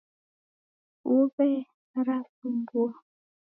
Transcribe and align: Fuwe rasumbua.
Fuwe 1.01 1.49
rasumbua. 2.07 2.91